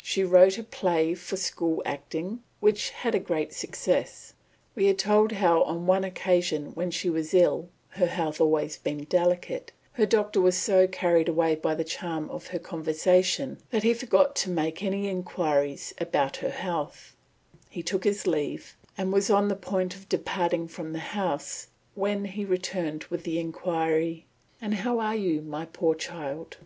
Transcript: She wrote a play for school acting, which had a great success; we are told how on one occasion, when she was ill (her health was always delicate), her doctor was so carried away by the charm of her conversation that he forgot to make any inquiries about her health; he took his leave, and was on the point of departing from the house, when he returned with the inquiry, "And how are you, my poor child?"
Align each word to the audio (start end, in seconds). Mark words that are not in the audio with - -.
She 0.00 0.22
wrote 0.22 0.58
a 0.58 0.62
play 0.62 1.12
for 1.14 1.36
school 1.36 1.82
acting, 1.84 2.44
which 2.60 2.90
had 2.90 3.16
a 3.16 3.18
great 3.18 3.52
success; 3.52 4.32
we 4.76 4.88
are 4.88 4.94
told 4.94 5.32
how 5.32 5.64
on 5.64 5.86
one 5.88 6.04
occasion, 6.04 6.66
when 6.76 6.92
she 6.92 7.10
was 7.10 7.34
ill 7.34 7.68
(her 7.88 8.06
health 8.06 8.36
was 8.36 8.40
always 8.40 8.78
delicate), 8.78 9.72
her 9.94 10.06
doctor 10.06 10.40
was 10.40 10.56
so 10.56 10.86
carried 10.86 11.28
away 11.28 11.56
by 11.56 11.74
the 11.74 11.82
charm 11.82 12.30
of 12.30 12.46
her 12.46 12.60
conversation 12.60 13.58
that 13.72 13.82
he 13.82 13.92
forgot 13.92 14.36
to 14.36 14.50
make 14.50 14.84
any 14.84 15.08
inquiries 15.08 15.92
about 15.98 16.36
her 16.36 16.50
health; 16.50 17.16
he 17.68 17.82
took 17.82 18.04
his 18.04 18.24
leave, 18.24 18.76
and 18.96 19.12
was 19.12 19.30
on 19.30 19.48
the 19.48 19.56
point 19.56 19.96
of 19.96 20.08
departing 20.08 20.68
from 20.68 20.92
the 20.92 21.00
house, 21.18 21.66
when 21.96 22.24
he 22.26 22.44
returned 22.44 23.02
with 23.10 23.24
the 23.24 23.40
inquiry, 23.40 24.26
"And 24.60 24.74
how 24.74 25.00
are 25.00 25.16
you, 25.16 25.42
my 25.42 25.64
poor 25.64 25.96
child?" 25.96 26.58